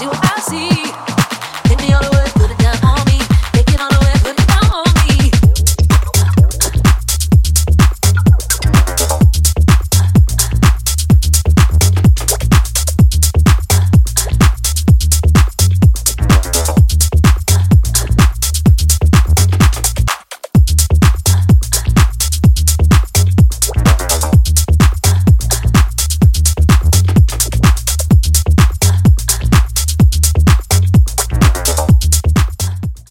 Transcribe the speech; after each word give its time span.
you 0.00 0.10
I 0.12 0.40
see. 0.40 0.93